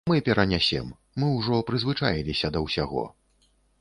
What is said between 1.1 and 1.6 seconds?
мы ўжо